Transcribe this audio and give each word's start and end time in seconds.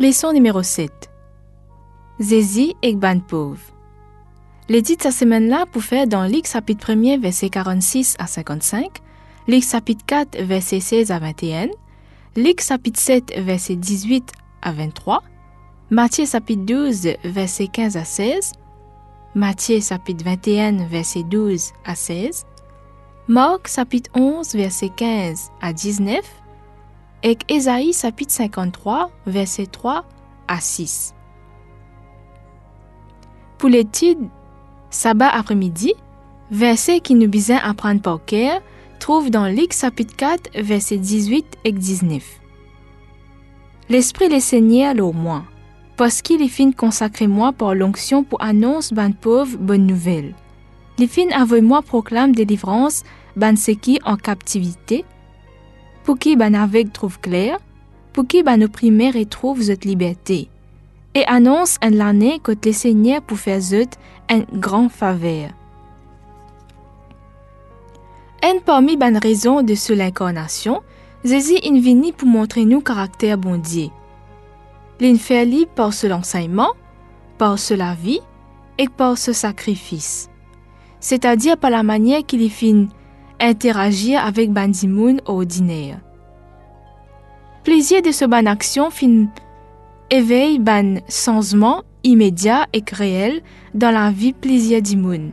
Leçon 0.00 0.32
numéro 0.32 0.62
7. 0.62 1.10
Zézi 2.20 2.74
et. 2.82 2.96
Les 4.70 4.82
titres 4.82 5.02
cette 5.02 5.12
semaine-là 5.12 5.66
pour 5.70 5.82
faire 5.82 6.06
dans 6.06 6.24
Luc 6.24 6.46
chapitre 6.46 6.92
1 6.92 7.18
verset 7.18 7.50
46 7.50 8.16
à 8.18 8.26
55, 8.26 9.02
Luc 9.46 9.62
chapitre 9.62 10.02
4 10.06 10.42
verset 10.44 10.80
16 10.80 11.10
à 11.10 11.18
21, 11.18 11.68
Luc 12.34 12.62
chapitre 12.62 12.98
7 12.98 13.34
verset 13.40 13.76
18 13.76 14.32
à 14.62 14.72
23, 14.72 15.22
Matthieu 15.90 16.24
chapitre 16.24 16.62
12 16.64 17.08
verset 17.24 17.66
15 17.66 17.98
à 17.98 18.04
16, 18.06 18.52
Matthieu 19.34 19.80
chapitre 19.82 20.24
21 20.24 20.86
verset 20.86 21.24
12 21.24 21.72
à 21.84 21.94
16, 21.94 22.46
Marc 23.28 23.68
chapitre 23.68 24.08
11 24.14 24.54
verset 24.54 24.88
15 24.96 25.50
à 25.60 25.74
19 25.74 26.39
et 27.22 27.38
Ésaïe 27.48 27.92
chapitre 27.92 28.32
53 28.32 29.10
verset 29.26 29.66
3 29.66 30.04
à 30.48 30.60
6. 30.60 31.14
Pour 33.58 33.68
l'étude 33.68 34.28
sabbat 34.90 35.28
après-midi, 35.28 35.94
verset 36.50 37.00
qui 37.00 37.14
nous 37.14 37.28
besoin 37.28 37.58
apprendre 37.58 38.00
par 38.00 38.24
cœur, 38.24 38.60
trouve 38.98 39.30
dans 39.30 39.46
Luc 39.46 39.72
chapitre 39.72 40.16
4 40.16 40.62
verset 40.62 40.96
18 40.96 41.58
et 41.64 41.72
19. 41.72 42.22
L'Esprit 43.88 44.28
le 44.28 44.40
Seigneur 44.40 44.94
au 44.98 45.12
moins, 45.12 45.44
parce 45.96 46.22
qu'il 46.22 46.42
est 46.42 46.48
fin 46.48 46.72
consacré 46.72 47.26
moi 47.26 47.52
par 47.52 47.74
l'onction 47.74 48.24
pour 48.24 48.42
annonce 48.42 48.92
ban 48.92 49.12
pauvre 49.12 49.58
bonne 49.58 49.86
nouvelle. 49.86 50.34
Les 50.98 51.06
fin 51.06 51.26
moi 51.60 51.82
proclame 51.82 52.34
délivrance 52.34 53.04
ban 53.36 53.54
qui 53.54 53.98
en 54.04 54.16
captivité, 54.16 55.04
pour 56.04 56.18
qui 56.18 56.36
ban 56.36 56.54
aveugle 56.54 56.90
trouve 56.90 57.20
clair, 57.20 57.58
pour 58.12 58.26
qui 58.26 58.42
ban 58.42 58.60
opprimé 58.62 59.10
retrouve 59.10 59.62
cette 59.62 59.84
liberté, 59.84 60.48
et 61.14 61.24
annonce 61.26 61.78
en 61.84 61.90
l'année 61.90 62.40
que 62.42 62.52
le 62.52 62.72
Seigneur 62.72 63.22
pour 63.22 63.38
faire 63.38 63.60
zut 63.60 63.90
un 64.28 64.40
grand 64.52 64.88
faveur. 64.88 65.50
Un 68.42 68.58
parmi 68.64 68.96
ban 68.96 69.18
raisons 69.18 69.62
de 69.62 69.74
ce 69.74 69.92
l'incarnation, 69.92 70.80
Jésus 71.24 71.58
vini 71.62 72.12
pour 72.12 72.28
montrer 72.28 72.64
nous 72.64 72.80
caractère 72.80 73.36
bon 73.36 73.60
Dieu. 73.60 73.88
L'inférli 75.00 75.66
par 75.66 75.92
ce 75.92 76.06
l'enseignement, 76.06 76.70
par 77.36 77.58
ce 77.58 77.74
la 77.74 77.94
vie 77.94 78.20
et 78.78 78.88
par 78.88 79.18
ce 79.18 79.32
sacrifice. 79.34 80.30
C'est-à-dire 81.00 81.58
par 81.58 81.70
la 81.70 81.82
manière 81.82 82.24
qu'il 82.24 82.50
fin 82.50 82.86
interagir 83.40 84.24
avec 84.24 84.52
Bandimoun 84.52 85.20
ordinaire. 85.26 85.98
Plaisir 87.64 88.02
de 88.02 88.12
ce 88.12 88.24
ban 88.24 88.46
action 88.46 88.90
fin 88.90 89.26
éveille 90.10 90.58
ban 90.58 90.96
changement 91.08 91.82
immédiat 92.02 92.66
et 92.72 92.82
réel 92.92 93.42
dans 93.74 93.90
la 93.90 94.10
vie 94.10 94.32
plaisir 94.32 94.82
d'Imoun. 94.82 95.32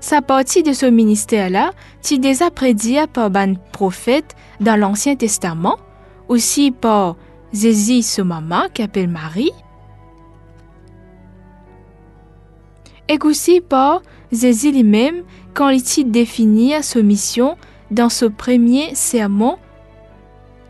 Sa 0.00 0.22
partie 0.22 0.62
de 0.62 0.72
ce 0.72 0.86
ministère-là, 0.86 1.72
tu 2.02 2.18
déjà 2.18 2.50
prédit 2.50 2.96
par 3.12 3.30
ban 3.30 3.54
prophète 3.72 4.34
dans 4.58 4.76
l'Ancien 4.76 5.14
Testament, 5.14 5.76
aussi 6.26 6.70
par 6.70 7.16
Jésus, 7.52 8.02
son 8.02 8.24
maman, 8.24 8.62
qui 8.72 8.82
appelle 8.82 9.08
Marie, 9.08 9.52
et 13.10 13.18
aussi 13.24 13.60
par 13.60 14.02
Jésus 14.30 14.70
lui-même 14.70 15.24
quand 15.52 15.70
il 15.70 16.10
définit 16.10 16.74
sa 16.80 17.02
mission 17.02 17.56
dans 17.90 18.08
ce 18.08 18.24
premier 18.24 18.94
sermon 18.94 19.58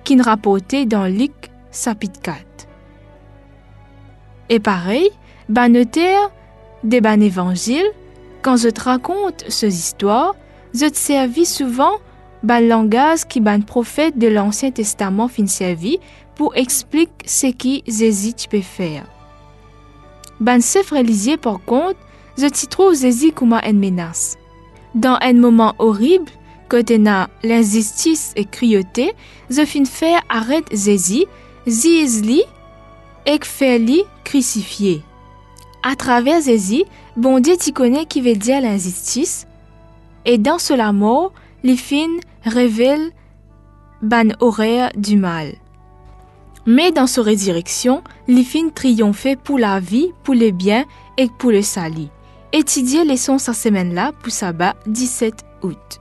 qu'il 0.04 0.22
rapportait 0.22 0.86
dans 0.86 1.04
Luc 1.04 1.32
chapitre 1.70 2.18
4. 2.22 2.38
Et 4.48 4.58
pareil, 4.58 5.10
ban 5.50 5.74
auteur 5.74 6.32
des 6.82 7.02
ban 7.02 7.20
évangile, 7.20 7.86
quand 8.40 8.56
je 8.56 8.70
te 8.70 8.80
raconte 8.80 9.44
ces 9.48 9.74
histoires, 9.76 10.34
je 10.72 10.86
te 10.86 10.96
servis 10.96 11.44
souvent 11.44 11.92
ban 12.42 12.60
langage 12.60 13.26
qui 13.26 13.40
ban 13.40 13.60
prophète 13.60 14.16
de 14.16 14.28
l'Ancien 14.28 14.70
Testament 14.70 15.28
fin 15.28 15.46
servi 15.46 15.98
pour 16.36 16.56
expliquer 16.56 17.12
ce 17.26 17.48
qui 17.48 17.84
Jésus 17.86 18.32
peut 18.50 18.62
faire. 18.62 19.04
Ban 20.40 20.60
chef 20.62 20.94
par 21.42 21.62
contre, 21.66 21.98
je 22.40 22.66
trouve 22.66 22.94
Jésus 22.96 23.32
comme 23.32 23.52
une 23.52 23.78
menace. 23.78 24.36
Dans 24.94 25.18
un 25.20 25.34
moment 25.34 25.74
horrible, 25.78 26.30
côté 26.68 26.98
na 26.98 27.28
l'injustice 27.42 28.32
et 28.36 28.44
cruauté, 28.44 29.12
je 29.50 29.64
fin 29.64 29.84
faire 29.84 30.22
arrête 30.28 30.66
Jésus, 30.72 31.24
zizli 31.68 32.42
et 33.26 33.38
faire-li 33.42 34.02
crucifier. 34.24 35.02
À 35.82 35.96
travers 35.96 36.42
Jésus, 36.42 36.84
bon 37.16 37.40
Dieu 37.40 37.56
t'y 37.56 37.72
connaît 37.72 38.06
qui 38.06 38.20
veut 38.20 38.34
dire 38.34 38.60
l'injustice, 38.60 39.46
et 40.24 40.38
dans 40.38 40.58
cela 40.58 40.92
mort, 40.92 41.32
les 41.62 41.76
fins 41.76 42.18
révèlent 42.44 43.12
ban 44.02 44.30
horaire 44.40 44.90
du 44.96 45.16
mal. 45.16 45.52
Mais 46.66 46.92
dans 46.92 47.06
sa 47.06 47.22
résurrection, 47.22 48.02
les 48.28 48.44
fins 48.44 48.68
triomphent 48.74 49.36
pour 49.42 49.58
la 49.58 49.80
vie, 49.80 50.12
pour 50.22 50.34
le 50.34 50.50
bien 50.50 50.84
et 51.16 51.28
pour 51.38 51.50
le 51.50 51.62
salut. 51.62 52.08
Étudiez 52.52 53.04
les 53.04 53.16
sons 53.16 53.38
cette 53.38 53.54
semaine-là 53.54 54.10
pour 54.20 54.32
sabbat 54.32 54.74
17 54.86 55.44
août. 55.62 56.00